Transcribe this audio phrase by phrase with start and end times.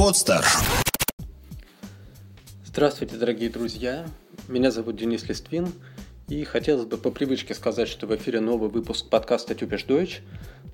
[0.00, 0.42] Подстер.
[2.64, 4.06] Здравствуйте, дорогие друзья.
[4.48, 5.70] Меня зовут Денис Листвин.
[6.26, 10.22] И хотелось бы по привычке сказать, что в эфире новый выпуск подкаста «Тюпиш Дойч».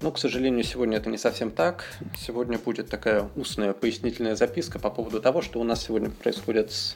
[0.00, 1.86] Но, к сожалению, сегодня это не совсем так.
[2.16, 6.94] Сегодня будет такая устная пояснительная записка по поводу того, что у нас сегодня происходит с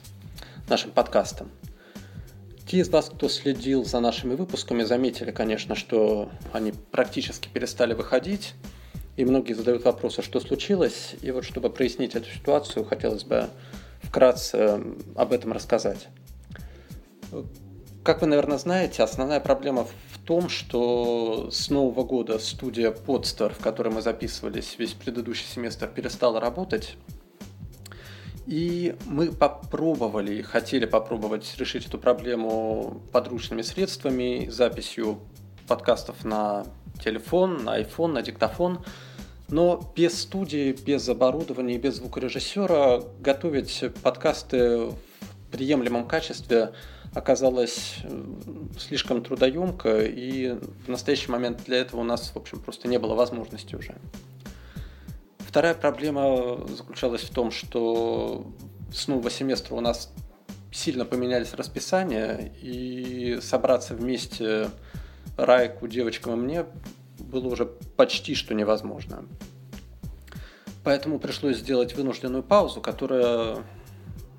[0.69, 1.51] нашим подкастом.
[2.65, 8.55] Те из вас, кто следил за нашими выпусками, заметили, конечно, что они практически перестали выходить.
[9.21, 11.15] И многие задают вопросы, что случилось.
[11.21, 13.51] И вот чтобы прояснить эту ситуацию, хотелось бы
[14.03, 14.83] вкратце
[15.15, 16.09] об этом рассказать.
[18.03, 23.59] Как вы, наверное, знаете, основная проблема в том, что с Нового года студия Podster, в
[23.59, 26.97] которой мы записывались весь предыдущий семестр, перестала работать.
[28.47, 35.21] И мы попробовали, хотели попробовать решить эту проблему подручными средствами, записью
[35.69, 36.65] подкастов на
[37.05, 38.83] телефон, на iPhone, на диктофон.
[39.51, 44.97] Но без студии, без оборудования без звукорежиссера готовить подкасты в
[45.51, 46.73] приемлемом качестве
[47.15, 47.97] оказалось
[48.79, 50.53] слишком трудоемко, и
[50.87, 53.97] в настоящий момент для этого у нас, в общем, просто не было возможности уже.
[55.41, 58.47] Вторая проблема заключалась в том, что
[58.95, 60.13] с нового семестра у нас
[60.71, 64.71] сильно поменялись расписания, и собраться вместе
[65.37, 66.67] Райку, девочкам и мне
[67.31, 69.25] было уже почти что невозможно.
[70.83, 73.65] Поэтому пришлось сделать вынужденную паузу, которая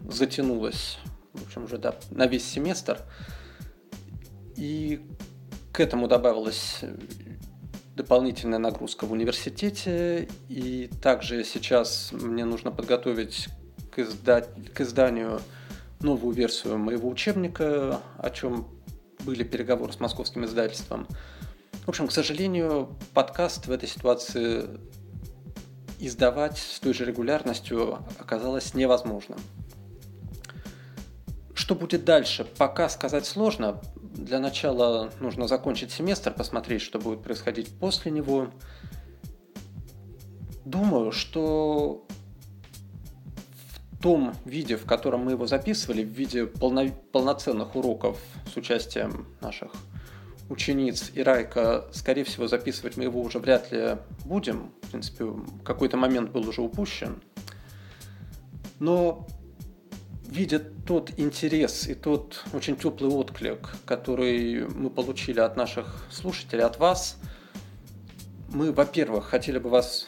[0.09, 0.97] затянулась,
[1.33, 2.99] в общем, уже да, на весь семестр.
[4.55, 5.01] И
[5.71, 6.81] к этому добавилась
[7.95, 10.27] дополнительная нагрузка в университете.
[10.49, 13.47] И также сейчас мне нужно подготовить
[13.91, 14.41] к, изда...
[14.41, 15.41] к изданию
[15.99, 18.67] новую версию моего учебника, о чем
[19.23, 21.07] были переговоры с московским издательством.
[21.85, 24.69] В общем, к сожалению, подкаст в этой ситуации
[25.97, 29.39] издавать с той же регулярностью оказалось невозможным.
[31.55, 33.81] Что будет дальше, пока сказать сложно.
[33.95, 38.51] Для начала нужно закончить семестр, посмотреть, что будет происходить после него.
[40.65, 42.05] Думаю, что
[43.91, 48.19] в том виде, в котором мы его записывали, в виде полно, полноценных уроков
[48.53, 49.71] с участием наших
[50.51, 54.71] учениц и Райка, скорее всего, записывать мы его уже вряд ли будем.
[54.81, 55.25] В принципе,
[55.63, 57.21] какой-то момент был уже упущен.
[58.79, 59.25] Но
[60.27, 66.79] видя тот интерес и тот очень теплый отклик, который мы получили от наших слушателей, от
[66.79, 67.17] вас,
[68.49, 70.07] мы, во-первых, хотели бы вас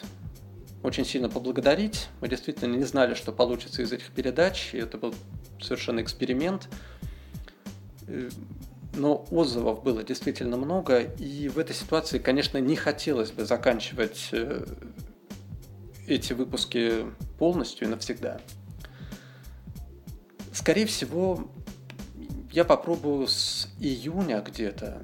[0.82, 2.08] очень сильно поблагодарить.
[2.20, 5.14] Мы действительно не знали, что получится из этих передач, и это был
[5.60, 6.68] совершенно эксперимент
[8.96, 14.64] но отзывов было действительно много, и в этой ситуации, конечно, не хотелось бы заканчивать э,
[16.06, 17.06] эти выпуски
[17.38, 18.40] полностью и навсегда.
[20.52, 21.48] Скорее всего,
[22.52, 25.02] я попробую с июня где-то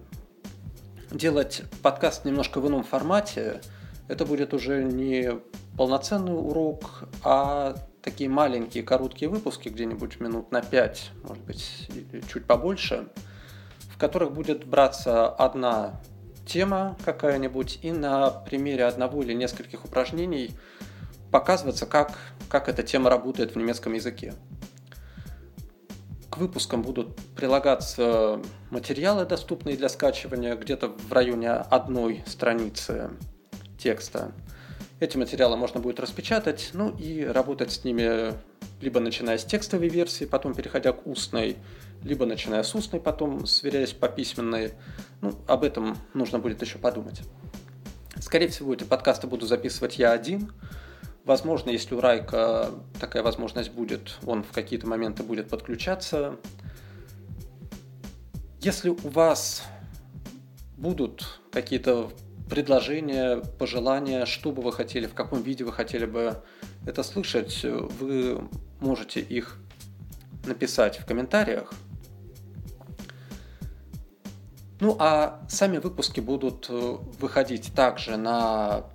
[1.10, 3.60] делать подкаст немножко в ином формате.
[4.06, 5.32] Это будет уже не
[5.76, 11.88] полноценный урок, а такие маленькие короткие выпуски, где-нибудь минут на 5, может быть,
[12.28, 13.08] чуть побольше–
[14.00, 16.00] которых будет браться одна
[16.46, 20.56] тема какая-нибудь, и на примере одного или нескольких упражнений
[21.30, 22.18] показываться, как,
[22.48, 24.32] как эта тема работает в немецком языке.
[26.30, 28.40] К выпускам будут прилагаться
[28.70, 33.10] материалы, доступные для скачивания, где-то в районе одной страницы
[33.78, 34.32] текста.
[35.00, 38.34] Эти материалы можно будет распечатать, ну и работать с ними
[38.82, 41.56] либо начиная с текстовой версии, потом переходя к устной,
[42.02, 44.74] либо начиная с устной, потом сверяясь по письменной.
[45.22, 47.22] Ну, об этом нужно будет еще подумать.
[48.20, 50.52] Скорее всего, эти подкасты буду записывать я один.
[51.24, 56.36] Возможно, если у Райка такая возможность будет, он в какие-то моменты будет подключаться.
[58.60, 59.62] Если у вас
[60.76, 62.10] будут какие-то
[62.50, 66.42] предложения, пожелания, что бы вы хотели, в каком виде вы хотели бы
[66.86, 68.42] это слышать, вы
[68.80, 69.56] можете их
[70.44, 71.72] написать в комментариях.
[74.80, 78.86] Ну а сами выпуски будут э, выходить также на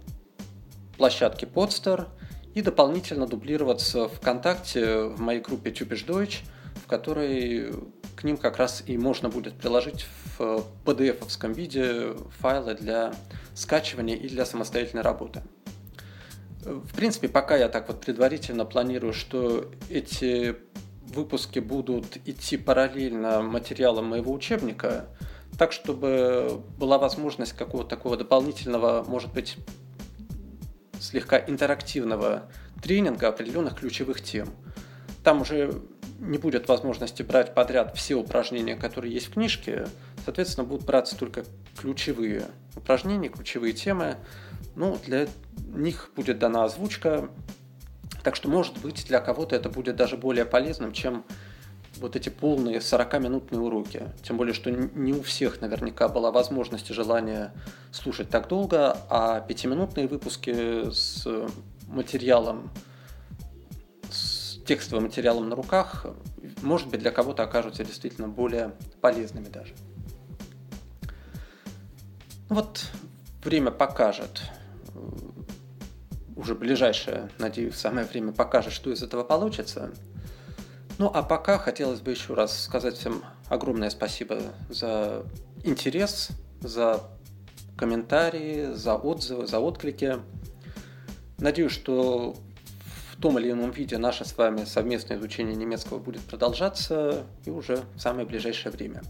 [0.98, 2.08] площадке Podster
[2.56, 6.40] и дополнительно дублироваться ВКонтакте в моей группе Тюбиш Deutsch,
[6.84, 7.72] в которой
[8.26, 10.06] ним как раз и можно будет приложить
[10.38, 13.14] в PDF-овском виде файлы для
[13.54, 15.44] скачивания и для самостоятельной работы.
[16.62, 20.58] В принципе, пока я так вот предварительно планирую, что эти
[21.02, 25.08] выпуски будут идти параллельно материалам моего учебника,
[25.58, 29.58] так, чтобы была возможность какого-то такого дополнительного, может быть,
[31.00, 32.50] слегка интерактивного
[32.82, 34.50] тренинга определенных ключевых тем.
[35.24, 35.82] Там уже
[36.26, 39.88] не будет возможности брать подряд все упражнения, которые есть в книжке.
[40.24, 41.46] Соответственно, будут браться только
[41.78, 42.46] ключевые
[42.76, 44.18] упражнения, ключевые темы.
[44.76, 45.28] Ну, для
[45.74, 47.30] них будет дана озвучка.
[48.24, 51.24] Так что, может быть, для кого-то это будет даже более полезным, чем
[51.98, 54.04] вот эти полные 40-минутные уроки.
[54.24, 57.52] Тем более, что не у всех наверняка была возможность и желание
[57.92, 61.28] слушать так долго, а пятиминутные выпуски с
[61.88, 62.72] материалом,
[64.66, 66.06] текстовым материалом на руках,
[66.62, 69.74] может быть, для кого-то окажутся действительно более полезными даже.
[72.50, 72.86] Ну вот
[73.44, 74.42] время покажет,
[76.36, 79.92] уже ближайшее, надеюсь, самое время покажет, что из этого получится–
[80.98, 84.40] ну а пока хотелось бы еще раз сказать всем огромное спасибо
[84.70, 85.26] за
[85.64, 86.30] интерес,
[86.62, 87.02] за
[87.78, 90.20] комментарии, за отзывы, за отклики.
[91.38, 92.38] Надеюсь, что
[93.18, 97.84] в том или ином виде наше с вами совместное изучение немецкого будет продолжаться и уже
[97.96, 99.02] в самое ближайшее время.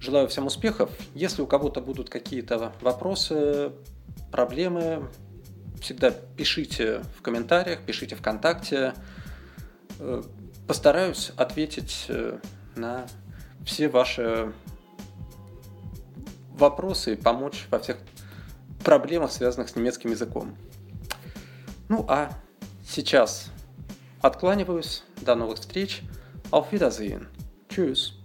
[0.00, 0.90] Желаю всем успехов.
[1.14, 3.72] Если у кого-то будут какие-то вопросы,
[4.32, 5.10] проблемы,
[5.80, 8.94] всегда пишите в комментариях, пишите ВКонтакте.
[10.66, 12.38] Постараюсь ответить э,
[12.76, 13.06] на
[13.66, 14.52] все ваши
[16.52, 17.98] вопросы и помочь во всех
[18.84, 20.56] проблемах, связанных с немецким языком.
[21.88, 22.30] Ну а
[22.90, 23.50] сейчас
[24.20, 25.02] откланиваюсь.
[25.22, 26.02] До новых встреч.
[26.50, 27.28] Auf Wiedersehen.
[27.68, 28.19] Tschüss.